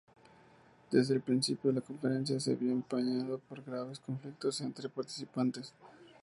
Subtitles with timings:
[0.89, 5.75] Desde el principio, la conferencia se vio empañado por graves conflictos entre los participantes.